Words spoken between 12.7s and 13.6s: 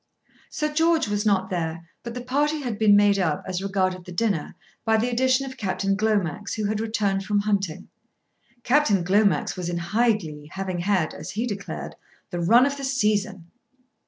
the season.